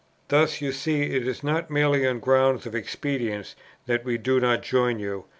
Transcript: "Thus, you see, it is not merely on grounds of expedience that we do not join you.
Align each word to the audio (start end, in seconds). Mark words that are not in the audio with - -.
"Thus, 0.29 0.61
you 0.61 0.71
see, 0.71 1.03
it 1.03 1.27
is 1.27 1.43
not 1.43 1.69
merely 1.69 2.07
on 2.07 2.19
grounds 2.21 2.65
of 2.65 2.73
expedience 2.73 3.55
that 3.85 4.03
we 4.03 4.17
do 4.17 4.39
not 4.39 4.63
join 4.63 4.97
you. 4.97 5.25